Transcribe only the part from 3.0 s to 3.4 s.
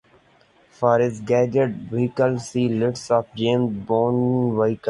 of